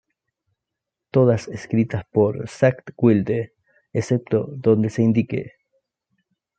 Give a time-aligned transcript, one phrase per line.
[1.11, 3.53] Todas escritas por Zakk Wylde,
[3.93, 5.53] excepto donde se indique.